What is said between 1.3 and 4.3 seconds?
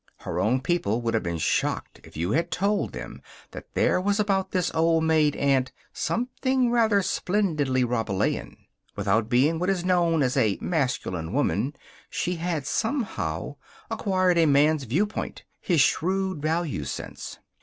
shocked if you had told them that there was